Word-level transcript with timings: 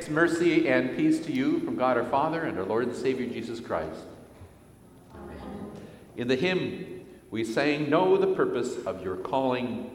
Grace, 0.00 0.08
mercy, 0.08 0.66
and 0.66 0.96
peace 0.96 1.20
to 1.26 1.30
you 1.30 1.60
from 1.60 1.76
God 1.76 1.98
our 1.98 2.04
Father 2.06 2.44
and 2.44 2.56
our 2.56 2.64
Lord 2.64 2.86
and 2.86 2.96
Savior 2.96 3.26
Jesus 3.26 3.60
Christ. 3.60 4.00
Amen. 5.14 5.36
In 6.16 6.26
the 6.26 6.36
hymn, 6.36 7.04
we 7.30 7.44
sang, 7.44 7.90
Know 7.90 8.16
the 8.16 8.34
purpose 8.34 8.78
of 8.86 9.04
your 9.04 9.16
calling, 9.16 9.90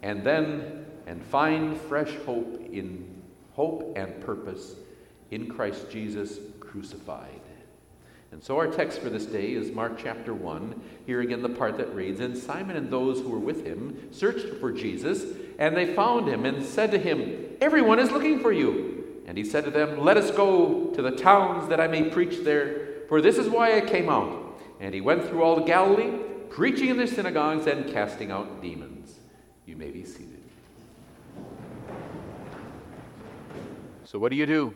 and 0.00 0.24
then, 0.24 0.86
and 1.06 1.22
find 1.22 1.78
fresh 1.78 2.14
hope 2.24 2.66
in 2.72 3.22
hope 3.52 3.92
and 3.94 4.22
purpose 4.22 4.76
in 5.30 5.48
Christ 5.48 5.90
Jesus 5.90 6.38
crucified. 6.58 7.42
And 8.32 8.42
so 8.42 8.56
our 8.56 8.68
text 8.68 9.00
for 9.00 9.10
this 9.10 9.26
day 9.26 9.52
is 9.52 9.70
Mark 9.70 9.98
chapter 9.98 10.32
1. 10.32 10.80
Here 11.04 11.20
again, 11.20 11.42
the 11.42 11.50
part 11.50 11.76
that 11.76 11.94
reads 11.94 12.20
And 12.20 12.38
Simon 12.38 12.76
and 12.76 12.90
those 12.90 13.20
who 13.20 13.28
were 13.28 13.38
with 13.38 13.66
him 13.66 14.08
searched 14.12 14.54
for 14.60 14.72
Jesus, 14.72 15.26
and 15.58 15.76
they 15.76 15.94
found 15.94 16.26
him 16.26 16.46
and 16.46 16.64
said 16.64 16.90
to 16.92 16.98
him, 16.98 17.58
Everyone 17.60 17.98
is 17.98 18.10
looking 18.10 18.40
for 18.40 18.50
you. 18.50 18.99
And 19.30 19.38
he 19.38 19.44
said 19.44 19.64
to 19.64 19.70
them, 19.70 20.00
Let 20.00 20.16
us 20.16 20.32
go 20.32 20.86
to 20.86 21.00
the 21.00 21.12
towns 21.12 21.68
that 21.68 21.78
I 21.78 21.86
may 21.86 22.10
preach 22.10 22.42
there, 22.42 23.04
for 23.08 23.20
this 23.20 23.38
is 23.38 23.48
why 23.48 23.76
I 23.76 23.80
came 23.80 24.08
out. 24.08 24.60
And 24.80 24.92
he 24.92 25.00
went 25.00 25.24
through 25.24 25.44
all 25.44 25.64
Galilee, 25.64 26.18
preaching 26.48 26.88
in 26.88 26.96
their 26.96 27.06
synagogues 27.06 27.68
and 27.68 27.88
casting 27.92 28.32
out 28.32 28.60
demons. 28.60 29.20
You 29.66 29.76
may 29.76 29.92
be 29.92 30.04
seated. 30.04 30.42
So, 34.02 34.18
what 34.18 34.30
do 34.30 34.36
you 34.36 34.46
do? 34.46 34.74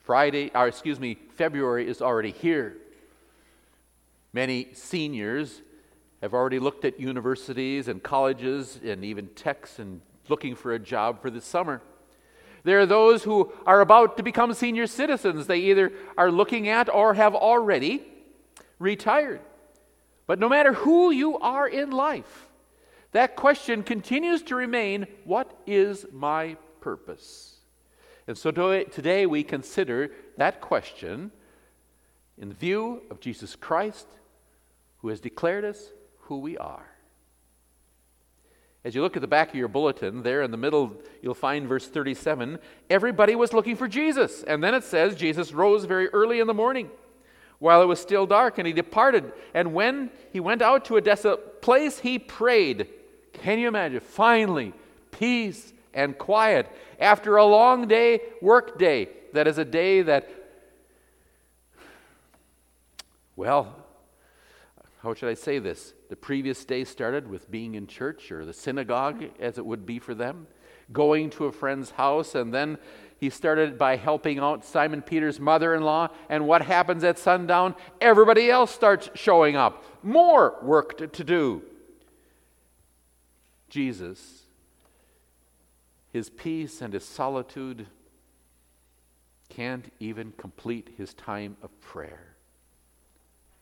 Friday, 0.00 0.50
or 0.54 0.66
excuse 0.66 0.98
me, 0.98 1.18
February 1.36 1.86
is 1.86 2.00
already 2.00 2.30
here. 2.30 2.78
Many 4.32 4.68
seniors 4.72 5.60
have 6.22 6.32
already 6.32 6.60
looked 6.60 6.86
at 6.86 6.98
universities 6.98 7.88
and 7.88 8.02
colleges 8.02 8.80
and 8.82 9.04
even 9.04 9.26
techs 9.34 9.78
and 9.78 10.00
looking 10.30 10.54
for 10.54 10.72
a 10.72 10.78
job 10.78 11.20
for 11.20 11.28
the 11.28 11.42
summer. 11.42 11.82
There 12.68 12.80
are 12.80 12.84
those 12.84 13.24
who 13.24 13.50
are 13.64 13.80
about 13.80 14.18
to 14.18 14.22
become 14.22 14.52
senior 14.52 14.86
citizens. 14.86 15.46
They 15.46 15.56
either 15.56 15.90
are 16.18 16.30
looking 16.30 16.68
at 16.68 16.92
or 16.92 17.14
have 17.14 17.34
already 17.34 18.02
retired. 18.78 19.40
But 20.26 20.38
no 20.38 20.50
matter 20.50 20.74
who 20.74 21.10
you 21.10 21.38
are 21.38 21.66
in 21.66 21.90
life, 21.90 22.46
that 23.12 23.36
question 23.36 23.82
continues 23.82 24.42
to 24.42 24.54
remain 24.54 25.06
what 25.24 25.58
is 25.66 26.04
my 26.12 26.58
purpose? 26.82 27.56
And 28.26 28.36
so 28.36 28.50
today 28.50 29.24
we 29.24 29.44
consider 29.44 30.10
that 30.36 30.60
question 30.60 31.32
in 32.36 32.52
view 32.52 33.00
of 33.10 33.18
Jesus 33.18 33.56
Christ, 33.56 34.06
who 34.98 35.08
has 35.08 35.20
declared 35.20 35.64
us 35.64 35.90
who 36.18 36.40
we 36.40 36.58
are. 36.58 36.97
As 38.88 38.94
you 38.94 39.02
look 39.02 39.16
at 39.16 39.20
the 39.20 39.28
back 39.28 39.50
of 39.50 39.54
your 39.54 39.68
bulletin, 39.68 40.22
there 40.22 40.40
in 40.40 40.50
the 40.50 40.56
middle, 40.56 40.96
you'll 41.20 41.34
find 41.34 41.68
verse 41.68 41.86
37. 41.86 42.58
Everybody 42.88 43.34
was 43.34 43.52
looking 43.52 43.76
for 43.76 43.86
Jesus. 43.86 44.42
And 44.44 44.64
then 44.64 44.72
it 44.72 44.82
says, 44.82 45.14
Jesus 45.14 45.52
rose 45.52 45.84
very 45.84 46.08
early 46.08 46.40
in 46.40 46.46
the 46.46 46.54
morning 46.54 46.88
while 47.58 47.82
it 47.82 47.84
was 47.84 48.00
still 48.00 48.24
dark, 48.24 48.56
and 48.56 48.66
he 48.66 48.72
departed. 48.72 49.30
And 49.52 49.74
when 49.74 50.10
he 50.32 50.40
went 50.40 50.62
out 50.62 50.86
to 50.86 50.96
a 50.96 51.02
desolate 51.02 51.60
place, 51.60 51.98
he 51.98 52.18
prayed. 52.18 52.88
Can 53.34 53.58
you 53.58 53.68
imagine? 53.68 54.00
Finally, 54.00 54.72
peace 55.10 55.74
and 55.92 56.16
quiet 56.16 56.66
after 56.98 57.36
a 57.36 57.44
long 57.44 57.88
day, 57.88 58.22
work 58.40 58.78
day. 58.78 59.10
That 59.34 59.46
is 59.46 59.58
a 59.58 59.66
day 59.66 60.00
that, 60.00 60.30
well, 63.36 63.76
how 65.02 65.14
should 65.14 65.28
I 65.28 65.34
say 65.34 65.58
this? 65.58 65.94
The 66.08 66.16
previous 66.16 66.64
day 66.64 66.84
started 66.84 67.28
with 67.28 67.50
being 67.50 67.74
in 67.74 67.86
church 67.86 68.32
or 68.32 68.44
the 68.44 68.52
synagogue, 68.52 69.24
as 69.38 69.58
it 69.58 69.64
would 69.64 69.86
be 69.86 69.98
for 69.98 70.14
them, 70.14 70.46
going 70.92 71.30
to 71.30 71.46
a 71.46 71.52
friend's 71.52 71.92
house, 71.92 72.34
and 72.34 72.52
then 72.52 72.78
he 73.18 73.30
started 73.30 73.78
by 73.78 73.96
helping 73.96 74.38
out 74.38 74.64
Simon 74.64 75.02
Peter's 75.02 75.40
mother 75.40 75.74
in 75.74 75.82
law. 75.82 76.08
And 76.28 76.46
what 76.46 76.62
happens 76.62 77.04
at 77.04 77.18
sundown? 77.18 77.74
Everybody 78.00 78.50
else 78.50 78.72
starts 78.72 79.10
showing 79.14 79.56
up. 79.56 79.84
More 80.02 80.58
work 80.62 80.98
to, 80.98 81.06
to 81.06 81.24
do. 81.24 81.62
Jesus 83.68 84.42
his 86.12 86.30
peace 86.30 86.80
and 86.80 86.94
his 86.94 87.04
solitude 87.04 87.86
can't 89.48 89.92
even 89.98 90.32
complete 90.36 90.90
his 90.96 91.14
time 91.14 91.56
of 91.62 91.80
prayer. 91.80 92.36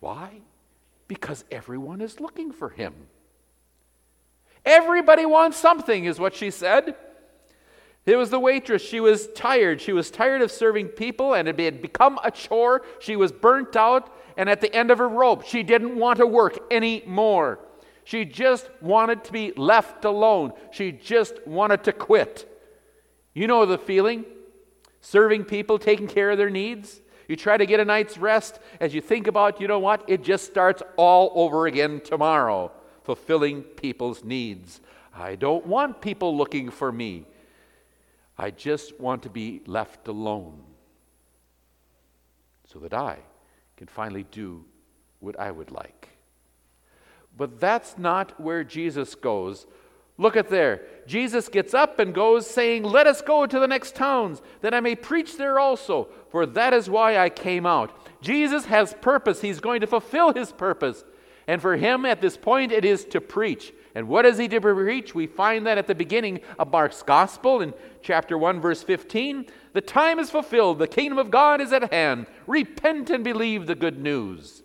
Why? 0.00 0.40
Because 1.08 1.44
everyone 1.50 2.00
is 2.00 2.20
looking 2.20 2.52
for 2.52 2.70
him. 2.70 2.94
Everybody 4.64 5.26
wants 5.26 5.56
something, 5.56 6.04
is 6.04 6.18
what 6.18 6.34
she 6.34 6.50
said. 6.50 6.96
It 8.04 8.16
was 8.16 8.30
the 8.30 8.40
waitress. 8.40 8.82
She 8.82 9.00
was 9.00 9.28
tired. 9.28 9.80
She 9.80 9.92
was 9.92 10.10
tired 10.10 10.42
of 10.42 10.50
serving 10.50 10.88
people, 10.88 11.34
and 11.34 11.48
it 11.48 11.58
had 11.58 11.82
become 11.82 12.18
a 12.22 12.30
chore. 12.30 12.82
She 13.00 13.16
was 13.16 13.32
burnt 13.32 13.76
out, 13.76 14.12
and 14.36 14.48
at 14.48 14.60
the 14.60 14.74
end 14.74 14.90
of 14.90 14.98
her 14.98 15.08
rope, 15.08 15.44
she 15.44 15.62
didn't 15.62 15.96
want 15.96 16.18
to 16.18 16.26
work 16.26 16.58
anymore. 16.70 17.60
She 18.04 18.24
just 18.24 18.70
wanted 18.80 19.24
to 19.24 19.32
be 19.32 19.52
left 19.56 20.04
alone. 20.04 20.52
She 20.70 20.92
just 20.92 21.44
wanted 21.46 21.82
to 21.84 21.92
quit. 21.92 22.48
You 23.34 23.48
know 23.48 23.66
the 23.66 23.78
feeling 23.78 24.24
serving 25.00 25.44
people, 25.44 25.78
taking 25.78 26.08
care 26.08 26.30
of 26.30 26.38
their 26.38 26.50
needs. 26.50 27.00
You 27.28 27.36
try 27.36 27.56
to 27.56 27.66
get 27.66 27.80
a 27.80 27.84
night's 27.84 28.18
rest. 28.18 28.58
As 28.80 28.94
you 28.94 29.00
think 29.00 29.26
about, 29.26 29.60
you 29.60 29.68
know 29.68 29.78
what? 29.78 30.04
It 30.08 30.22
just 30.22 30.44
starts 30.44 30.82
all 30.96 31.32
over 31.34 31.66
again 31.66 32.00
tomorrow, 32.00 32.70
fulfilling 33.02 33.62
people's 33.62 34.24
needs. 34.24 34.80
I 35.14 35.34
don't 35.34 35.66
want 35.66 36.00
people 36.00 36.36
looking 36.36 36.70
for 36.70 36.92
me. 36.92 37.26
I 38.38 38.50
just 38.50 39.00
want 39.00 39.22
to 39.22 39.30
be 39.30 39.62
left 39.66 40.08
alone 40.08 40.62
so 42.66 42.78
that 42.80 42.92
I 42.92 43.18
can 43.76 43.86
finally 43.86 44.26
do 44.30 44.64
what 45.20 45.38
I 45.38 45.50
would 45.50 45.70
like. 45.70 46.10
But 47.36 47.60
that's 47.60 47.98
not 47.98 48.40
where 48.40 48.64
Jesus 48.64 49.14
goes. 49.14 49.66
Look 50.18 50.36
at 50.36 50.48
there. 50.48 50.82
Jesus 51.06 51.48
gets 51.48 51.74
up 51.74 51.98
and 51.98 52.14
goes, 52.14 52.46
saying, 52.46 52.84
Let 52.84 53.06
us 53.06 53.20
go 53.20 53.46
to 53.46 53.58
the 53.58 53.68
next 53.68 53.94
towns, 53.94 54.40
that 54.62 54.72
I 54.72 54.80
may 54.80 54.94
preach 54.94 55.36
there 55.36 55.58
also, 55.58 56.08
for 56.30 56.46
that 56.46 56.72
is 56.72 56.88
why 56.88 57.18
I 57.18 57.28
came 57.28 57.66
out. 57.66 57.92
Jesus 58.22 58.64
has 58.66 58.94
purpose. 58.94 59.40
He's 59.40 59.60
going 59.60 59.80
to 59.80 59.86
fulfill 59.86 60.32
his 60.32 60.52
purpose. 60.52 61.04
And 61.46 61.62
for 61.62 61.76
him 61.76 62.04
at 62.04 62.20
this 62.20 62.36
point, 62.36 62.72
it 62.72 62.84
is 62.84 63.04
to 63.06 63.20
preach. 63.20 63.72
And 63.94 64.08
what 64.08 64.26
is 64.26 64.38
he 64.38 64.48
to 64.48 64.60
preach? 64.60 65.14
We 65.14 65.26
find 65.26 65.66
that 65.66 65.78
at 65.78 65.86
the 65.86 65.94
beginning 65.94 66.40
of 66.58 66.72
Mark's 66.72 67.02
Gospel 67.02 67.60
in 67.60 67.72
chapter 68.02 68.36
1, 68.36 68.60
verse 68.60 68.82
15. 68.82 69.46
The 69.74 69.80
time 69.80 70.18
is 70.18 70.30
fulfilled, 70.30 70.78
the 70.78 70.88
kingdom 70.88 71.18
of 71.18 71.30
God 71.30 71.60
is 71.60 71.72
at 71.72 71.92
hand. 71.92 72.26
Repent 72.46 73.10
and 73.10 73.22
believe 73.22 73.66
the 73.66 73.74
good 73.74 73.98
news. 73.98 74.62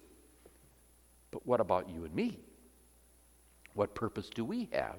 But 1.30 1.46
what 1.46 1.60
about 1.60 1.90
you 1.90 2.06
and 2.06 2.16
me? 2.16 2.40
What 3.74 3.94
purpose 3.94 4.30
do 4.30 4.44
we 4.44 4.70
have? 4.72 4.98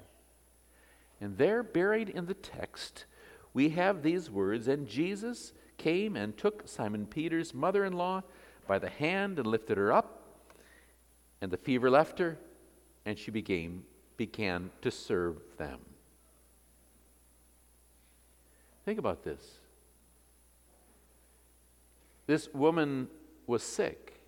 And 1.21 1.37
there, 1.37 1.63
buried 1.63 2.09
in 2.09 2.25
the 2.25 2.33
text, 2.33 3.05
we 3.53 3.69
have 3.69 4.01
these 4.01 4.29
words 4.29 4.67
And 4.67 4.87
Jesus 4.87 5.53
came 5.77 6.15
and 6.15 6.37
took 6.37 6.67
Simon 6.67 7.05
Peter's 7.05 7.53
mother 7.53 7.85
in 7.85 7.93
law 7.93 8.23
by 8.67 8.79
the 8.79 8.89
hand 8.89 9.39
and 9.39 9.47
lifted 9.47 9.77
her 9.77 9.91
up, 9.91 10.21
and 11.41 11.51
the 11.51 11.57
fever 11.57 11.89
left 11.89 12.19
her, 12.19 12.37
and 13.05 13.17
she 13.17 13.31
began, 13.31 13.83
began 14.17 14.71
to 14.81 14.89
serve 14.89 15.37
them. 15.57 15.79
Think 18.85 18.99
about 18.99 19.23
this. 19.23 19.59
This 22.25 22.53
woman 22.53 23.09
was 23.47 23.63
sick. 23.63 24.21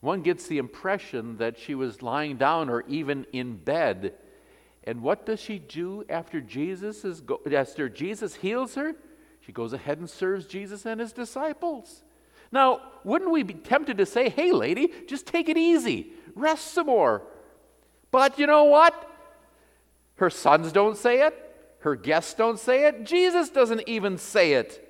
One 0.00 0.22
gets 0.22 0.46
the 0.46 0.58
impression 0.58 1.36
that 1.36 1.58
she 1.58 1.74
was 1.74 2.02
lying 2.02 2.36
down 2.36 2.68
or 2.68 2.82
even 2.88 3.26
in 3.32 3.56
bed. 3.56 4.14
And 4.84 5.02
what 5.02 5.26
does 5.26 5.40
she 5.40 5.58
do 5.58 6.04
after 6.08 6.40
Jesus 6.40 7.04
is 7.04 7.20
go- 7.20 7.40
after 7.52 7.88
Jesus 7.88 8.34
heals 8.36 8.74
her? 8.74 8.94
She 9.40 9.52
goes 9.52 9.72
ahead 9.72 9.98
and 9.98 10.08
serves 10.08 10.46
Jesus 10.46 10.86
and 10.86 11.00
his 11.00 11.12
disciples. 11.12 12.02
Now, 12.50 12.80
wouldn't 13.04 13.30
we 13.30 13.42
be 13.42 13.54
tempted 13.54 13.98
to 13.98 14.06
say, 14.06 14.28
"Hey 14.28 14.52
lady, 14.52 14.92
just 15.06 15.26
take 15.26 15.48
it 15.48 15.56
easy. 15.56 16.12
Rest 16.34 16.72
some 16.72 16.86
more." 16.86 17.22
But 18.10 18.38
you 18.38 18.46
know 18.46 18.64
what? 18.64 19.08
Her 20.16 20.30
sons 20.30 20.72
don't 20.72 20.96
say 20.96 21.22
it. 21.26 21.34
Her 21.80 21.96
guests 21.96 22.34
don't 22.34 22.58
say 22.58 22.86
it. 22.86 23.04
Jesus 23.04 23.50
doesn't 23.50 23.88
even 23.88 24.18
say 24.18 24.52
it. 24.52 24.88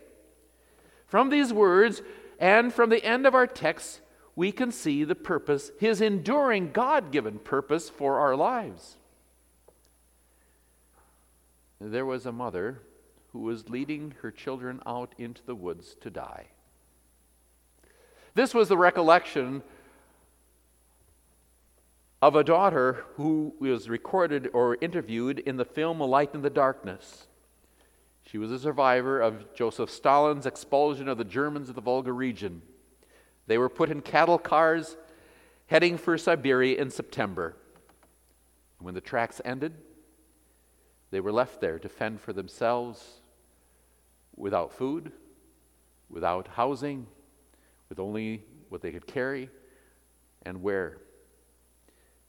From 1.07 1.31
these 1.31 1.53
words 1.53 2.03
and 2.39 2.73
from 2.73 2.91
the 2.91 3.05
end 3.05 3.27
of 3.27 3.35
our 3.35 3.47
text, 3.47 4.01
we 4.35 4.51
can 4.51 4.73
see 4.73 5.05
the 5.05 5.15
purpose, 5.15 5.71
his 5.79 6.01
enduring 6.01 6.73
God 6.73 7.13
given 7.13 7.39
purpose 7.39 7.89
for 7.89 8.19
our 8.19 8.35
lives. 8.35 8.99
There 11.85 12.07
was 12.07 12.27
a 12.27 12.33
mother 12.33 12.81
who 13.33 13.41
was 13.41 13.69
leading 13.69 14.15
her 14.23 14.31
children 14.31 14.81
out 14.87 15.15
into 15.19 15.43
the 15.45 15.57
woods 15.57 15.97
to 16.03 16.11
die. 16.11 16.47
This 18.35 18.55
was 18.55 18.69
the 18.69 18.79
recollection 18.79 19.65
of 22.23 22.37
a 22.37 22.45
daughter 22.45 23.05
who 23.17 23.53
was 23.59 23.89
recorded 23.89 24.49
or 24.53 24.79
interviewed 24.81 25.41
in 25.41 25.57
the 25.57 25.65
film 25.65 26.01
A 26.01 26.05
Light 26.05 26.35
in 26.35 26.43
the 26.43 26.51
Darkness. 26.51 27.27
She 28.23 28.39
was 28.39 28.53
a 28.53 28.61
survivor 28.61 29.21
of 29.21 29.53
Joseph 29.53 29.91
Stalin's 29.91 30.47
expulsion 30.47 31.09
of 31.09 31.19
the 31.19 31.25
Germans 31.25 31.69
of 31.69 31.75
the 31.75 31.81
Volga 31.81 32.13
region. 32.13 32.63
They 33.49 33.59
were 33.59 33.69
put 33.69 33.91
in 33.91 34.03
cattle 34.03 34.39
cars 34.39 34.97
heading 35.67 35.99
for 35.99 36.17
Siberia 36.17 36.81
in 36.81 36.91
September. 36.91 37.57
When 38.79 38.95
the 38.95 39.01
tracks 39.01 39.41
ended, 39.45 39.75
they 41.13 41.21
were 41.21 41.31
left 41.31 41.61
there 41.61 41.79
to 41.79 41.89
fend 41.91 42.21
for 42.21 42.33
themselves 42.33 43.21
without 44.35 44.73
food, 44.73 45.13
without 46.09 46.49
housing, 46.49 47.07
with 47.91 48.01
only 48.01 48.43
what 48.71 48.81
they 48.81 48.91
could 48.91 49.07
carry 49.07 49.51
and 50.45 50.63
wear. 50.63 50.97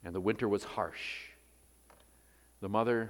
And 0.03 0.13
the 0.13 0.19
winter 0.19 0.49
was 0.49 0.65
harsh. 0.65 1.29
The 2.59 2.67
mother, 2.67 3.09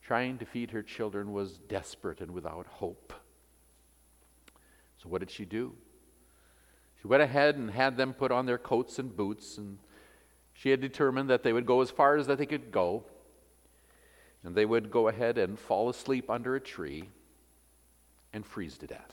trying 0.00 0.38
to 0.38 0.46
feed 0.46 0.70
her 0.70 0.82
children, 0.82 1.34
was 1.34 1.58
desperate 1.58 2.22
and 2.22 2.30
without 2.30 2.66
hope. 2.66 3.12
So, 5.02 5.10
what 5.10 5.18
did 5.18 5.30
she 5.30 5.44
do? 5.44 5.74
She 7.02 7.06
went 7.06 7.22
ahead 7.22 7.56
and 7.56 7.70
had 7.70 7.98
them 7.98 8.14
put 8.14 8.32
on 8.32 8.46
their 8.46 8.56
coats 8.56 8.98
and 8.98 9.14
boots, 9.14 9.58
and 9.58 9.76
she 10.54 10.70
had 10.70 10.80
determined 10.80 11.28
that 11.28 11.42
they 11.42 11.52
would 11.52 11.66
go 11.66 11.82
as 11.82 11.90
far 11.90 12.16
as 12.16 12.26
that 12.28 12.38
they 12.38 12.46
could 12.46 12.72
go. 12.72 13.04
And 14.46 14.54
they 14.54 14.64
would 14.64 14.92
go 14.92 15.08
ahead 15.08 15.38
and 15.38 15.58
fall 15.58 15.88
asleep 15.88 16.30
under 16.30 16.54
a 16.54 16.60
tree 16.60 17.08
and 18.32 18.46
freeze 18.46 18.78
to 18.78 18.86
death. 18.86 19.12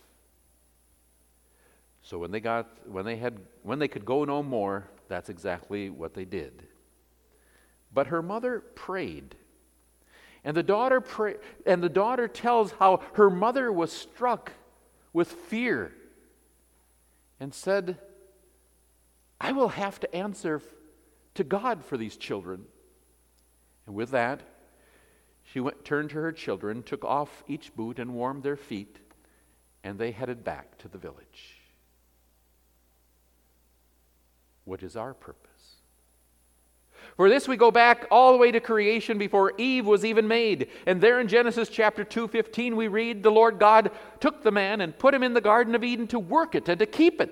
So 2.03 2.19
when 2.19 2.29
they 2.29 2.39
got 2.39 2.67
when 2.87 3.03
they 3.03 3.15
had 3.15 3.39
when 3.63 3.79
they 3.79 3.87
could 3.87 4.05
go 4.05 4.25
no 4.25 4.43
more, 4.43 4.87
that's 5.07 5.29
exactly 5.29 5.89
what 5.89 6.13
they 6.13 6.23
did. 6.23 6.67
But 7.91 8.07
her 8.07 8.21
mother 8.21 8.59
prayed. 8.59 9.35
And 10.43 10.55
the 10.55 10.61
daughter 10.61 11.01
pray, 11.01 11.35
and 11.65 11.81
the 11.81 11.89
daughter 11.89 12.27
tells 12.27 12.73
how 12.73 13.01
her 13.13 13.31
mother 13.31 13.71
was 13.71 13.91
struck 13.91 14.51
with 15.13 15.31
fear 15.31 15.93
and 17.39 17.55
said, 17.55 17.97
I 19.41 19.51
will 19.53 19.69
have 19.69 19.99
to 20.01 20.15
answer 20.15 20.61
to 21.33 21.43
God 21.43 21.83
for 21.83 21.97
these 21.97 22.17
children. 22.17 22.65
And 23.87 23.95
with 23.95 24.11
that, 24.11 24.41
she 25.53 25.59
went, 25.59 25.85
turned 25.85 26.09
to 26.09 26.15
her 26.15 26.31
children, 26.31 26.81
took 26.81 27.05
off 27.05 27.43
each 27.47 27.75
boot, 27.75 27.99
and 27.99 28.15
warmed 28.15 28.41
their 28.41 28.55
feet, 28.55 28.97
and 29.83 29.99
they 29.99 30.09
headed 30.09 30.43
back 30.43 30.79
to 30.79 30.87
the 30.87 30.97
village. 30.97 31.59
What 34.65 34.81
is 34.81 34.95
our 34.95 35.13
purpose? 35.13 35.51
For 37.17 37.29
this 37.29 37.47
we 37.47 37.55
go 37.55 37.69
back 37.69 38.07
all 38.09 38.31
the 38.31 38.39
way 38.39 38.51
to 38.51 38.59
creation 38.59 39.19
before 39.19 39.53
Eve 39.59 39.85
was 39.85 40.03
even 40.03 40.27
made. 40.27 40.69
And 40.87 40.99
there 40.99 41.19
in 41.19 41.27
Genesis 41.27 41.69
chapter 41.69 42.03
2:15 42.03 42.75
we 42.75 42.87
read 42.87 43.21
the 43.21 43.29
Lord 43.29 43.59
God 43.59 43.91
took 44.19 44.41
the 44.41 44.51
man 44.51 44.81
and 44.81 44.97
put 44.97 45.13
him 45.13 45.21
in 45.21 45.35
the 45.35 45.41
garden 45.41 45.75
of 45.75 45.83
Eden 45.83 46.07
to 46.07 46.17
work 46.17 46.55
it 46.55 46.67
and 46.67 46.79
to 46.79 46.87
keep 46.87 47.21
it. 47.21 47.29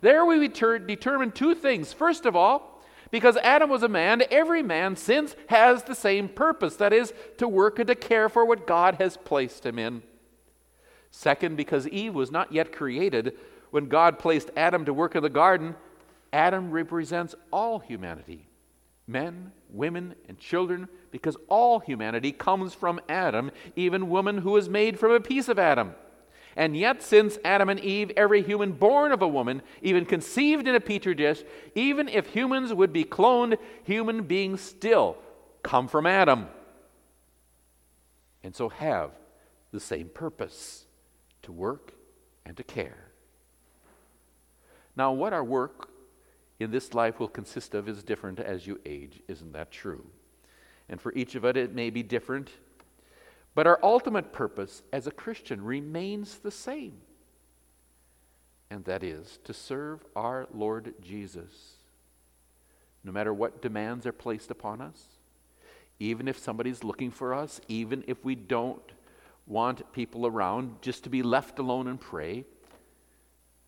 There 0.00 0.24
we 0.24 0.48
determine 0.48 1.32
two 1.32 1.54
things. 1.54 1.92
First 1.92 2.24
of 2.24 2.34
all, 2.34 2.71
because 3.12 3.36
Adam 3.36 3.70
was 3.70 3.84
a 3.84 3.88
man, 3.88 4.24
every 4.30 4.62
man 4.62 4.96
since 4.96 5.36
has 5.48 5.84
the 5.84 5.94
same 5.94 6.28
purpose 6.28 6.74
that 6.76 6.92
is, 6.92 7.12
to 7.36 7.46
work 7.46 7.78
and 7.78 7.86
to 7.86 7.94
care 7.94 8.28
for 8.28 8.44
what 8.44 8.66
God 8.66 8.96
has 8.96 9.16
placed 9.18 9.64
him 9.64 9.78
in. 9.78 10.02
Second, 11.10 11.56
because 11.56 11.86
Eve 11.86 12.14
was 12.14 12.32
not 12.32 12.52
yet 12.52 12.72
created, 12.72 13.36
when 13.70 13.86
God 13.86 14.18
placed 14.18 14.50
Adam 14.56 14.86
to 14.86 14.94
work 14.94 15.14
in 15.14 15.22
the 15.22 15.28
garden, 15.28 15.76
Adam 16.32 16.70
represents 16.72 17.34
all 17.52 17.78
humanity 17.78 18.48
men, 19.06 19.52
women, 19.68 20.14
and 20.28 20.38
children, 20.38 20.88
because 21.10 21.36
all 21.48 21.80
humanity 21.80 22.32
comes 22.32 22.72
from 22.72 23.00
Adam, 23.08 23.50
even 23.76 24.08
woman 24.08 24.38
who 24.38 24.56
is 24.56 24.68
made 24.68 24.98
from 24.98 25.10
a 25.10 25.20
piece 25.20 25.48
of 25.48 25.58
Adam. 25.58 25.94
And 26.56 26.76
yet, 26.76 27.02
since 27.02 27.38
Adam 27.44 27.68
and 27.68 27.80
Eve, 27.80 28.12
every 28.16 28.42
human 28.42 28.72
born 28.72 29.12
of 29.12 29.22
a 29.22 29.28
woman, 29.28 29.62
even 29.80 30.04
conceived 30.04 30.68
in 30.68 30.74
a 30.74 30.80
petri 30.80 31.14
dish, 31.14 31.42
even 31.74 32.08
if 32.08 32.26
humans 32.28 32.74
would 32.74 32.92
be 32.92 33.04
cloned, 33.04 33.56
human 33.84 34.24
beings 34.24 34.60
still 34.60 35.16
come 35.62 35.88
from 35.88 36.06
Adam. 36.06 36.48
And 38.42 38.54
so 38.54 38.68
have 38.68 39.12
the 39.72 39.80
same 39.80 40.08
purpose 40.08 40.84
to 41.42 41.52
work 41.52 41.94
and 42.44 42.56
to 42.56 42.62
care. 42.62 43.12
Now, 44.96 45.12
what 45.12 45.32
our 45.32 45.44
work 45.44 45.88
in 46.60 46.70
this 46.70 46.92
life 46.92 47.18
will 47.18 47.28
consist 47.28 47.74
of 47.74 47.88
is 47.88 48.02
different 48.02 48.38
as 48.40 48.66
you 48.66 48.78
age. 48.84 49.20
Isn't 49.26 49.52
that 49.52 49.70
true? 49.70 50.04
And 50.88 51.00
for 51.00 51.12
each 51.14 51.34
of 51.34 51.44
us, 51.44 51.56
it 51.56 51.74
may 51.74 51.88
be 51.88 52.02
different. 52.02 52.50
But 53.54 53.66
our 53.66 53.78
ultimate 53.82 54.32
purpose 54.32 54.82
as 54.92 55.06
a 55.06 55.10
Christian 55.10 55.62
remains 55.62 56.38
the 56.38 56.50
same. 56.50 56.94
And 58.70 58.84
that 58.86 59.04
is 59.04 59.38
to 59.44 59.52
serve 59.52 60.04
our 60.16 60.48
Lord 60.52 60.94
Jesus. 61.02 61.74
No 63.04 63.12
matter 63.12 63.34
what 63.34 63.60
demands 63.60 64.06
are 64.06 64.12
placed 64.12 64.50
upon 64.50 64.80
us, 64.80 65.04
even 65.98 66.26
if 66.26 66.38
somebody's 66.38 66.82
looking 66.82 67.10
for 67.10 67.34
us, 67.34 67.60
even 67.68 68.02
if 68.06 68.24
we 68.24 68.34
don't 68.34 68.92
want 69.46 69.92
people 69.92 70.26
around, 70.26 70.80
just 70.80 71.04
to 71.04 71.10
be 71.10 71.22
left 71.22 71.58
alone 71.58 71.88
and 71.88 72.00
pray. 72.00 72.44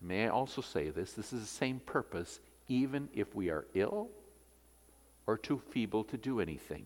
May 0.01 0.25
I 0.25 0.29
also 0.29 0.61
say 0.61 0.89
this? 0.89 1.13
This 1.13 1.31
is 1.31 1.41
the 1.41 1.47
same 1.47 1.79
purpose 1.79 2.39
even 2.67 3.09
if 3.13 3.35
we 3.35 3.49
are 3.49 3.65
ill 3.73 4.09
or 5.27 5.37
too 5.37 5.61
feeble 5.69 6.03
to 6.05 6.17
do 6.17 6.39
anything. 6.39 6.85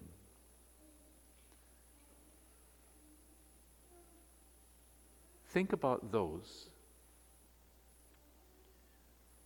Think 5.49 5.73
about 5.73 6.11
those 6.11 6.69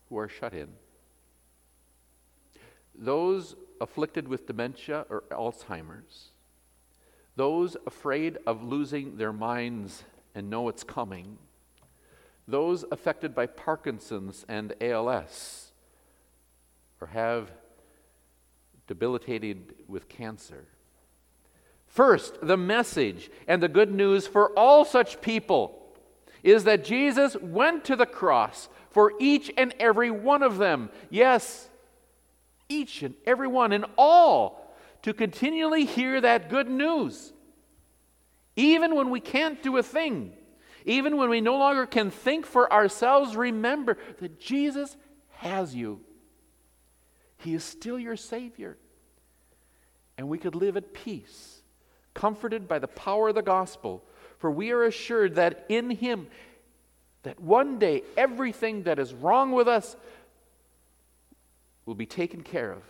who 0.10 0.18
are 0.18 0.28
shut 0.28 0.54
in, 0.54 0.68
those 2.94 3.56
afflicted 3.80 4.28
with 4.28 4.46
dementia 4.46 5.06
or 5.10 5.24
Alzheimer's, 5.32 6.32
those 7.38 7.78
afraid 7.88 8.38
of 8.46 8.64
losing 8.64 9.16
their 9.16 9.32
minds 9.32 10.04
and 10.36 10.50
know 10.50 10.68
it's 10.68 10.84
coming, 10.84 11.38
those 12.50 12.84
affected 12.92 13.34
by 13.34 13.46
Parkinson's 13.46 14.46
and 14.50 14.74
ALS 14.82 15.72
or 17.00 17.08
have 17.08 17.50
debilitated 18.88 19.74
with 19.88 20.10
cancer. 20.10 20.66
First, 21.88 22.40
the 22.42 22.58
message 22.58 23.32
and 23.48 23.64
the 23.64 23.70
good 23.70 23.92
news 23.92 24.28
for 24.28 24.50
all 24.60 24.84
such 24.84 25.22
people 25.22 25.80
is 26.44 26.66
that 26.66 26.84
Jesus 26.84 27.36
went 27.38 27.86
to 27.86 27.96
the 27.96 28.06
cross 28.06 28.70
for 28.90 29.14
each 29.20 29.52
and 29.58 29.74
every 29.80 30.12
one 30.12 30.44
of 30.44 30.58
them. 30.58 30.90
Yes, 31.10 31.70
each 32.70 33.02
and 33.02 33.16
every 33.26 33.48
one 33.48 33.72
and 33.72 33.86
all 33.98 34.76
to 35.04 35.14
continually 35.14 35.86
hear 35.86 36.22
that 36.22 36.50
good 36.50 36.70
news. 36.70 37.34
Even 38.56 38.96
when 38.96 39.10
we 39.10 39.20
can't 39.20 39.64
do 39.64 39.78
a 39.78 39.84
thing, 39.84 40.34
even 40.86 41.18
when 41.18 41.30
we 41.30 41.42
no 41.42 41.58
longer 41.58 41.86
can 41.86 42.12
think 42.12 42.46
for 42.46 42.72
ourselves, 42.72 43.36
remember 43.36 43.98
that 44.20 44.40
Jesus 44.40 44.96
has 45.32 45.74
you. 45.74 46.02
He 47.38 47.54
is 47.54 47.64
still 47.64 47.98
your 47.98 48.16
Savior. 48.16 48.78
And 50.18 50.30
we 50.30 50.38
could 50.38 50.56
live 50.56 50.78
at 50.78 50.94
peace, 50.94 51.64
comforted 52.14 52.68
by 52.68 52.80
the 52.80 52.88
power 52.88 53.30
of 53.30 53.36
the 53.36 53.42
gospel, 53.42 54.06
for 54.44 54.52
we 54.52 54.72
are 54.72 54.84
assured 54.84 55.36
that 55.36 55.66
in 55.70 55.90
Him, 55.90 56.28
that 57.22 57.40
one 57.40 57.80
day 57.80 58.04
everything 58.18 58.84
that 58.84 59.00
is 59.00 59.14
wrong 59.14 59.54
with 59.54 59.70
us 59.70 59.96
will 61.86 61.96
be 61.96 62.06
taken 62.06 62.44
care 62.44 62.74
of 62.74 62.84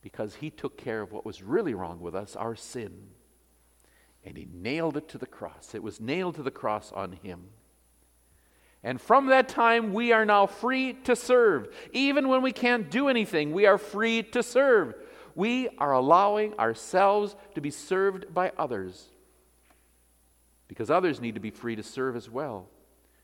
because 0.00 0.36
He 0.36 0.50
took 0.50 0.78
care 0.78 1.00
of 1.00 1.10
what 1.10 1.26
was 1.26 1.42
really 1.42 1.74
wrong 1.74 2.00
with 2.00 2.14
us, 2.14 2.36
our 2.36 2.54
sin. 2.54 3.08
And 4.24 4.36
He 4.36 4.46
nailed 4.54 4.96
it 4.96 5.08
to 5.08 5.18
the 5.18 5.26
cross. 5.26 5.74
It 5.74 5.82
was 5.82 6.00
nailed 6.00 6.36
to 6.36 6.44
the 6.44 6.52
cross 6.52 6.92
on 6.92 7.18
Him. 7.24 7.48
And 8.84 9.00
from 9.00 9.26
that 9.26 9.48
time, 9.48 9.92
we 9.92 10.12
are 10.12 10.24
now 10.24 10.46
free 10.46 10.92
to 11.02 11.16
serve. 11.16 11.74
Even 11.92 12.28
when 12.28 12.42
we 12.42 12.52
can't 12.52 12.92
do 12.92 13.08
anything, 13.08 13.50
we 13.50 13.66
are 13.66 13.76
free 13.76 14.22
to 14.22 14.40
serve. 14.40 14.94
We 15.34 15.68
are 15.78 15.94
allowing 15.94 16.54
ourselves 16.60 17.34
to 17.56 17.60
be 17.60 17.72
served 17.72 18.32
by 18.32 18.52
others 18.56 19.08
because 20.74 20.90
others 20.90 21.20
need 21.20 21.36
to 21.36 21.40
be 21.40 21.52
free 21.52 21.76
to 21.76 21.84
serve 21.84 22.16
as 22.16 22.28
well, 22.28 22.68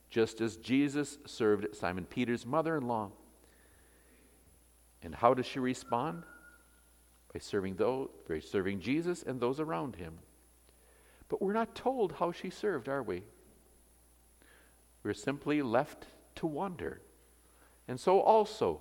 just 0.09 0.41
as 0.41 0.57
Jesus 0.57 1.19
served 1.27 1.75
Simon 1.75 2.05
Peter's 2.05 2.47
mother 2.47 2.77
in 2.77 2.87
law. 2.87 3.11
And 5.03 5.13
how 5.13 5.35
does 5.35 5.47
she 5.47 5.59
respond? 5.59 6.23
By 7.35 7.41
serving, 7.41 7.75
those, 7.75 8.09
by 8.29 8.39
serving 8.39 8.79
Jesus 8.79 9.25
and 9.25 9.41
those 9.41 9.59
around 9.59 9.97
him. 9.97 10.21
But 11.29 11.43
we're 11.43 11.53
not 11.53 11.75
told 11.75 12.13
how 12.13 12.31
she 12.31 12.51
served, 12.51 12.89
are 12.89 13.03
we? 13.03 13.25
We're 15.03 15.13
simply 15.13 15.61
left 15.61 16.07
to 16.37 16.47
wonder. 16.47 17.01
And 17.89 17.99
so 17.99 18.21
also, 18.21 18.81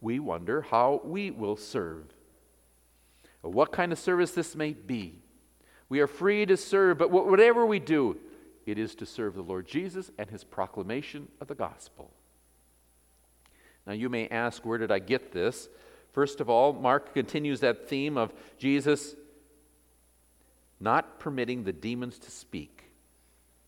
we 0.00 0.20
wonder 0.20 0.62
how 0.62 1.02
we 1.04 1.30
will 1.30 1.56
serve. 1.56 2.14
What 3.42 3.72
kind 3.72 3.92
of 3.92 3.98
service 3.98 4.30
this 4.30 4.56
may 4.56 4.72
be. 4.72 5.20
We 5.88 6.00
are 6.00 6.06
free 6.06 6.46
to 6.46 6.56
serve, 6.56 6.98
but 6.98 7.10
whatever 7.10 7.64
we 7.64 7.78
do, 7.78 8.16
it 8.66 8.78
is 8.78 8.94
to 8.96 9.06
serve 9.06 9.34
the 9.34 9.42
Lord 9.42 9.66
Jesus 9.66 10.10
and 10.18 10.28
his 10.28 10.42
proclamation 10.42 11.28
of 11.40 11.46
the 11.46 11.54
gospel. 11.54 12.12
Now, 13.86 13.92
you 13.92 14.08
may 14.08 14.26
ask, 14.28 14.64
where 14.64 14.78
did 14.78 14.90
I 14.90 14.98
get 14.98 15.32
this? 15.32 15.68
First 16.12 16.40
of 16.40 16.50
all, 16.50 16.72
Mark 16.72 17.14
continues 17.14 17.60
that 17.60 17.88
theme 17.88 18.16
of 18.16 18.32
Jesus 18.58 19.14
not 20.80 21.20
permitting 21.20 21.62
the 21.62 21.72
demons 21.72 22.18
to 22.18 22.30
speak. 22.30 22.84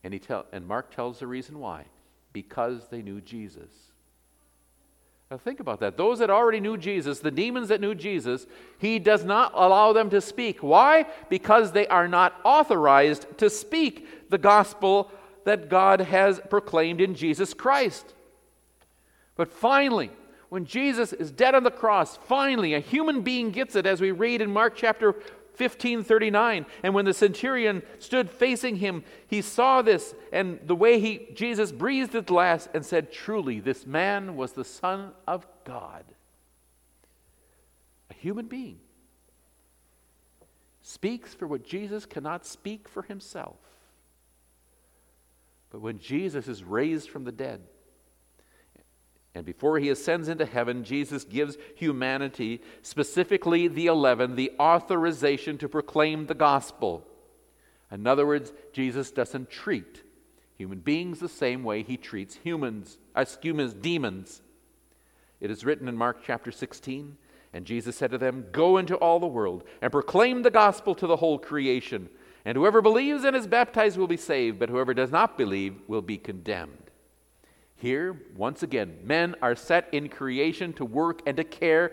And, 0.02 0.12
he 0.12 0.18
tell, 0.18 0.46
and 0.52 0.66
Mark 0.66 0.94
tells 0.94 1.20
the 1.20 1.26
reason 1.26 1.58
why 1.58 1.84
because 2.32 2.88
they 2.88 3.02
knew 3.02 3.20
Jesus. 3.20 3.70
Now, 5.30 5.36
think 5.36 5.60
about 5.60 5.80
that. 5.80 5.98
Those 5.98 6.20
that 6.20 6.30
already 6.30 6.58
knew 6.58 6.78
Jesus, 6.78 7.18
the 7.20 7.30
demons 7.30 7.68
that 7.68 7.82
knew 7.82 7.94
Jesus, 7.94 8.46
he 8.78 8.98
does 8.98 9.24
not 9.24 9.52
allow 9.54 9.92
them 9.92 10.08
to 10.10 10.22
speak. 10.22 10.62
Why? 10.62 11.04
Because 11.28 11.72
they 11.72 11.86
are 11.88 12.08
not 12.08 12.40
authorized 12.44 13.26
to 13.38 13.50
speak 13.50 14.30
the 14.30 14.38
gospel 14.38 15.10
that 15.44 15.68
God 15.68 16.00
has 16.00 16.40
proclaimed 16.48 17.02
in 17.02 17.14
Jesus 17.14 17.52
Christ. 17.52 18.14
But 19.36 19.52
finally, 19.52 20.10
when 20.48 20.64
Jesus 20.64 21.12
is 21.12 21.30
dead 21.30 21.54
on 21.54 21.62
the 21.62 21.70
cross, 21.70 22.16
finally 22.16 22.72
a 22.72 22.80
human 22.80 23.20
being 23.20 23.50
gets 23.50 23.76
it, 23.76 23.84
as 23.84 24.00
we 24.00 24.12
read 24.12 24.40
in 24.40 24.50
Mark 24.50 24.74
chapter 24.74 25.14
1539 25.58 26.66
and 26.82 26.94
when 26.94 27.04
the 27.04 27.12
centurion 27.12 27.82
stood 27.98 28.30
facing 28.30 28.76
him 28.76 29.02
he 29.26 29.42
saw 29.42 29.82
this 29.82 30.14
and 30.32 30.60
the 30.64 30.74
way 30.74 31.00
he 31.00 31.28
jesus 31.34 31.72
breathed 31.72 32.14
at 32.14 32.30
last 32.30 32.68
and 32.74 32.84
said 32.84 33.10
truly 33.12 33.60
this 33.60 33.86
man 33.86 34.36
was 34.36 34.52
the 34.52 34.64
son 34.64 35.12
of 35.26 35.46
god. 35.64 36.04
A 38.10 38.14
human 38.14 38.46
being 38.46 38.78
speaks 40.82 41.34
for 41.34 41.46
what 41.46 41.64
jesus 41.64 42.06
cannot 42.06 42.46
speak 42.46 42.88
for 42.88 43.02
himself. 43.02 43.58
But 45.70 45.80
when 45.80 45.98
jesus 45.98 46.48
is 46.48 46.64
raised 46.64 47.10
from 47.10 47.24
the 47.24 47.32
dead 47.32 47.60
and 49.38 49.46
before 49.46 49.78
he 49.78 49.88
ascends 49.88 50.28
into 50.28 50.44
heaven, 50.44 50.82
Jesus 50.82 51.22
gives 51.22 51.56
humanity, 51.76 52.60
specifically 52.82 53.68
the 53.68 53.86
eleven, 53.86 54.34
the 54.34 54.50
authorization 54.58 55.56
to 55.58 55.68
proclaim 55.68 56.26
the 56.26 56.34
gospel. 56.34 57.06
In 57.92 58.04
other 58.08 58.26
words, 58.26 58.52
Jesus 58.72 59.12
doesn't 59.12 59.48
treat 59.48 60.02
human 60.56 60.80
beings 60.80 61.20
the 61.20 61.28
same 61.28 61.62
way 61.62 61.84
he 61.84 61.96
treats 61.96 62.34
humans, 62.34 62.98
humans, 63.40 63.74
demons. 63.74 64.42
It 65.40 65.52
is 65.52 65.64
written 65.64 65.86
in 65.86 65.96
Mark 65.96 66.24
chapter 66.26 66.50
16, 66.50 67.16
and 67.52 67.64
Jesus 67.64 67.94
said 67.94 68.10
to 68.10 68.18
them, 68.18 68.46
Go 68.50 68.76
into 68.76 68.96
all 68.96 69.20
the 69.20 69.28
world 69.28 69.62
and 69.80 69.92
proclaim 69.92 70.42
the 70.42 70.50
gospel 70.50 70.96
to 70.96 71.06
the 71.06 71.18
whole 71.18 71.38
creation. 71.38 72.08
And 72.44 72.58
whoever 72.58 72.82
believes 72.82 73.22
and 73.22 73.36
is 73.36 73.46
baptized 73.46 73.98
will 73.98 74.08
be 74.08 74.16
saved, 74.16 74.58
but 74.58 74.68
whoever 74.68 74.94
does 74.94 75.12
not 75.12 75.38
believe 75.38 75.76
will 75.86 76.02
be 76.02 76.18
condemned. 76.18 76.87
Here, 77.80 78.20
once 78.36 78.64
again, 78.64 78.98
men 79.04 79.36
are 79.40 79.54
set 79.54 79.88
in 79.92 80.08
creation 80.08 80.72
to 80.74 80.84
work 80.84 81.22
and 81.26 81.36
to 81.36 81.44
care 81.44 81.92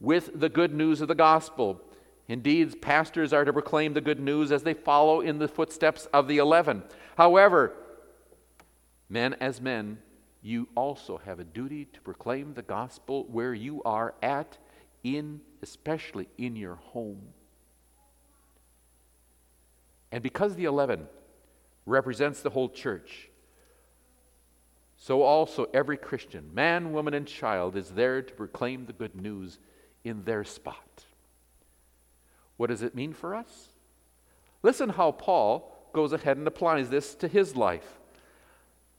with 0.00 0.38
the 0.38 0.50
good 0.50 0.74
news 0.74 1.00
of 1.00 1.08
the 1.08 1.14
gospel. 1.14 1.80
Indeed, 2.28 2.82
pastors 2.82 3.32
are 3.32 3.46
to 3.46 3.52
proclaim 3.54 3.94
the 3.94 4.02
good 4.02 4.20
news 4.20 4.52
as 4.52 4.62
they 4.62 4.74
follow 4.74 5.22
in 5.22 5.38
the 5.38 5.48
footsteps 5.48 6.06
of 6.12 6.28
the 6.28 6.36
eleven. 6.36 6.82
However, 7.16 7.72
men 9.08 9.34
as 9.40 9.62
men, 9.62 9.98
you 10.42 10.68
also 10.74 11.16
have 11.24 11.40
a 11.40 11.44
duty 11.44 11.86
to 11.86 12.00
proclaim 12.02 12.52
the 12.52 12.62
gospel 12.62 13.24
where 13.30 13.54
you 13.54 13.82
are 13.84 14.14
at, 14.22 14.58
in 15.02 15.40
especially 15.62 16.28
in 16.36 16.54
your 16.54 16.74
home. 16.74 17.28
And 20.12 20.22
because 20.22 20.54
the 20.54 20.66
eleven 20.66 21.06
represents 21.86 22.42
the 22.42 22.50
whole 22.50 22.68
church, 22.68 23.30
so 25.00 25.22
also 25.22 25.66
every 25.72 25.96
Christian, 25.96 26.52
man, 26.52 26.92
woman, 26.92 27.14
and 27.14 27.26
child, 27.26 27.76
is 27.76 27.90
there 27.90 28.20
to 28.20 28.34
proclaim 28.34 28.84
the 28.84 28.92
good 28.92 29.14
news 29.14 29.58
in 30.04 30.24
their 30.24 30.42
spot. 30.42 31.04
What 32.56 32.66
does 32.66 32.82
it 32.82 32.96
mean 32.96 33.12
for 33.12 33.34
us? 33.34 33.68
Listen 34.62 34.88
how 34.88 35.12
Paul 35.12 35.72
goes 35.92 36.12
ahead 36.12 36.36
and 36.36 36.46
applies 36.46 36.90
this 36.90 37.14
to 37.16 37.28
his 37.28 37.54
life. 37.54 37.98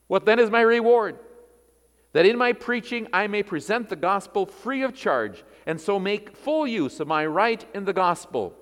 What 0.08 0.26
then 0.26 0.40
is 0.40 0.50
my 0.50 0.62
reward? 0.62 1.20
That 2.14 2.26
in 2.26 2.38
my 2.38 2.54
preaching 2.54 3.08
I 3.12 3.28
may 3.28 3.44
present 3.44 3.90
the 3.90 3.98
gospel 3.98 4.46
free 4.46 4.84
of 4.84 4.96
charge, 4.96 5.44
and 5.66 5.80
so 5.80 6.00
make 6.00 6.36
full 6.36 6.66
use 6.66 7.02
of 7.02 7.08
my 7.08 7.26
right 7.26 7.64
in 7.76 7.84
the 7.84 7.94
gospel. 7.94 8.56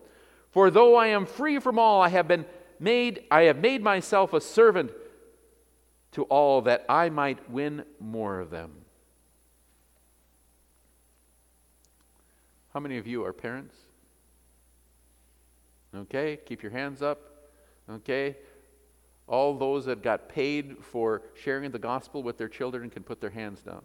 For 0.50 0.72
though 0.72 0.96
I 0.96 1.08
am 1.08 1.28
free 1.28 1.60
from 1.60 1.78
all, 1.78 2.02
I 2.02 2.10
have 2.10 2.28
been 2.28 2.46
made 2.80 3.24
I 3.30 3.44
have 3.44 3.58
made 3.58 3.84
myself 3.84 4.34
a 4.34 4.42
servant 4.42 4.92
to 6.14 6.24
all 6.24 6.62
that 6.64 6.86
I 6.90 7.10
might 7.10 7.50
win 7.50 7.84
more 8.00 8.40
of 8.40 8.50
them. 8.50 8.72
How 12.74 12.80
many 12.80 12.98
of 12.98 13.08
you 13.08 13.26
are 13.26 13.34
parents? 13.34 13.76
Okay, 15.96 16.40
keep 16.46 16.62
your 16.62 16.72
hands 16.72 17.02
up. 17.02 17.20
Okay, 17.90 18.36
all 19.28 19.58
those 19.58 19.86
that 19.86 20.04
got 20.04 20.30
paid 20.30 20.78
for 20.82 21.22
sharing 21.34 21.72
the 21.72 21.80
gospel 21.80 22.24
with 22.24 22.38
their 22.38 22.50
children 22.50 22.90
can 22.90 23.04
put 23.04 23.20
their 23.20 23.30
hands 23.30 23.62
down. 23.62 23.84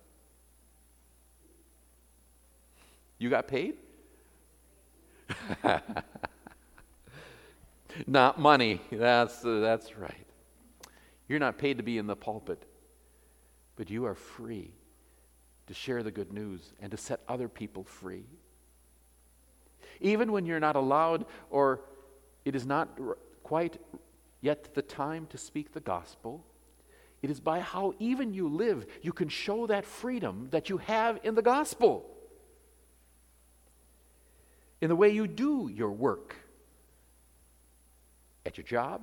You 3.18 3.30
got 3.30 3.46
paid? 3.48 3.76
Not 8.06 8.40
money. 8.40 8.80
That's, 8.90 9.44
uh, 9.44 9.60
that's 9.60 9.96
right. 9.96 10.26
You're 11.32 11.40
not 11.40 11.56
paid 11.56 11.78
to 11.78 11.82
be 11.82 11.96
in 11.96 12.06
the 12.06 12.14
pulpit, 12.14 12.62
but 13.76 13.88
you 13.88 14.04
are 14.04 14.14
free 14.14 14.70
to 15.66 15.72
share 15.72 16.02
the 16.02 16.10
good 16.10 16.30
news 16.30 16.74
and 16.78 16.90
to 16.90 16.98
set 16.98 17.20
other 17.26 17.48
people 17.48 17.84
free. 17.84 18.26
Even 20.02 20.30
when 20.30 20.44
you're 20.44 20.60
not 20.60 20.76
allowed 20.76 21.24
or 21.48 21.80
it 22.44 22.54
is 22.54 22.66
not 22.66 22.98
quite 23.44 23.78
yet 24.42 24.74
the 24.74 24.82
time 24.82 25.26
to 25.28 25.38
speak 25.38 25.72
the 25.72 25.80
gospel, 25.80 26.44
it 27.22 27.30
is 27.30 27.40
by 27.40 27.60
how 27.60 27.94
even 27.98 28.34
you 28.34 28.46
live 28.46 28.84
you 29.00 29.14
can 29.14 29.30
show 29.30 29.66
that 29.68 29.86
freedom 29.86 30.48
that 30.50 30.68
you 30.68 30.76
have 30.76 31.18
in 31.22 31.34
the 31.34 31.40
gospel. 31.40 32.10
In 34.82 34.90
the 34.90 34.96
way 34.96 35.08
you 35.08 35.26
do 35.26 35.70
your 35.74 35.92
work 35.92 36.36
at 38.44 38.58
your 38.58 38.66
job, 38.66 39.00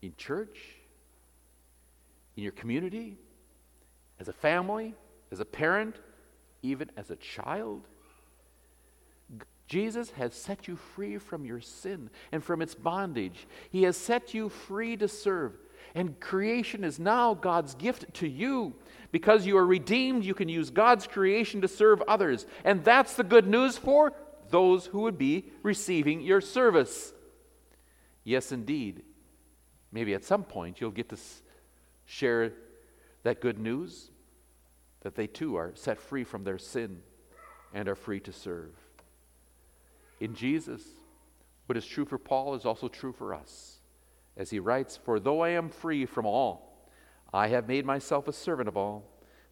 in 0.00 0.14
church, 0.16 0.73
in 2.36 2.42
your 2.42 2.52
community, 2.52 3.16
as 4.18 4.28
a 4.28 4.32
family, 4.32 4.94
as 5.30 5.40
a 5.40 5.44
parent, 5.44 5.96
even 6.62 6.90
as 6.96 7.10
a 7.10 7.16
child. 7.16 7.86
Jesus 9.66 10.10
has 10.12 10.34
set 10.34 10.68
you 10.68 10.76
free 10.76 11.18
from 11.18 11.44
your 11.44 11.60
sin 11.60 12.10
and 12.32 12.44
from 12.44 12.60
its 12.60 12.74
bondage. 12.74 13.46
He 13.70 13.84
has 13.84 13.96
set 13.96 14.34
you 14.34 14.48
free 14.48 14.96
to 14.96 15.08
serve. 15.08 15.52
And 15.94 16.18
creation 16.20 16.84
is 16.84 16.98
now 16.98 17.34
God's 17.34 17.74
gift 17.74 18.14
to 18.14 18.28
you. 18.28 18.74
Because 19.10 19.46
you 19.46 19.56
are 19.56 19.66
redeemed, 19.66 20.24
you 20.24 20.34
can 20.34 20.48
use 20.48 20.70
God's 20.70 21.06
creation 21.06 21.60
to 21.60 21.68
serve 21.68 22.02
others. 22.02 22.46
And 22.64 22.84
that's 22.84 23.14
the 23.14 23.24
good 23.24 23.46
news 23.46 23.78
for 23.78 24.12
those 24.50 24.86
who 24.86 25.00
would 25.00 25.18
be 25.18 25.50
receiving 25.62 26.20
your 26.20 26.40
service. 26.40 27.12
Yes, 28.22 28.52
indeed. 28.52 29.02
Maybe 29.92 30.14
at 30.14 30.24
some 30.24 30.44
point 30.44 30.80
you'll 30.80 30.90
get 30.90 31.08
to 31.10 31.16
share 32.06 32.52
that 33.22 33.40
good 33.40 33.58
news 33.58 34.10
that 35.02 35.14
they 35.14 35.26
too 35.26 35.56
are 35.56 35.72
set 35.74 36.00
free 36.00 36.24
from 36.24 36.44
their 36.44 36.58
sin 36.58 37.02
and 37.72 37.88
are 37.88 37.94
free 37.94 38.20
to 38.20 38.32
serve. 38.32 38.70
In 40.20 40.34
Jesus, 40.34 40.82
what 41.66 41.76
is 41.76 41.86
true 41.86 42.04
for 42.04 42.18
Paul 42.18 42.54
is 42.54 42.64
also 42.64 42.88
true 42.88 43.12
for 43.12 43.34
us. 43.34 43.80
As 44.36 44.50
he 44.50 44.58
writes, 44.58 44.96
For 44.96 45.20
though 45.20 45.40
I 45.40 45.50
am 45.50 45.68
free 45.68 46.06
from 46.06 46.26
all, 46.26 46.88
I 47.32 47.48
have 47.48 47.68
made 47.68 47.84
myself 47.84 48.28
a 48.28 48.32
servant 48.32 48.68
of 48.68 48.76
all, 48.76 49.04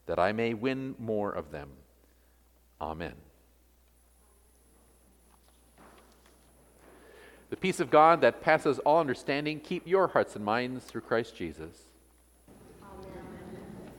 that 0.07 0.19
I 0.19 0.33
may 0.33 0.55
win 0.55 0.95
more 0.99 1.33
of 1.33 1.51
them. 1.51 1.71
Amen. 2.81 3.15
The 7.51 7.57
peace 7.57 7.81
of 7.81 7.91
God 7.91 8.23
that 8.23 8.41
passes 8.41 8.79
all 8.81 8.99
understanding, 8.99 9.61
keep 9.61 9.87
your 9.87 10.09
hearts 10.09 10.35
and 10.37 10.45
minds 10.45 10.85
through 10.85 11.03
Christ 11.03 11.37
Jesus. 11.37 11.92